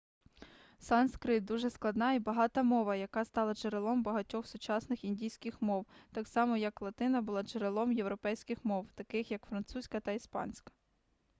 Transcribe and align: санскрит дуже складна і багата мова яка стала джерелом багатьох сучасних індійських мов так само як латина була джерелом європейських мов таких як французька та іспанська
санскрит 0.79 1.45
дуже 1.45 1.69
складна 1.69 2.13
і 2.13 2.19
багата 2.19 2.63
мова 2.63 2.95
яка 2.95 3.25
стала 3.25 3.53
джерелом 3.53 4.03
багатьох 4.03 4.47
сучасних 4.47 5.03
індійських 5.05 5.61
мов 5.61 5.85
так 6.11 6.27
само 6.27 6.57
як 6.57 6.81
латина 6.81 7.21
була 7.21 7.43
джерелом 7.43 7.91
європейських 7.91 8.65
мов 8.65 8.87
таких 8.95 9.31
як 9.31 9.41
французька 9.45 9.99
та 9.99 10.11
іспанська 10.11 10.71